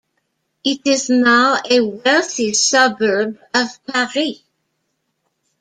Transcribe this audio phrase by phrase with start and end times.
[0.63, 4.41] It is now a wealthy suburb of Paris.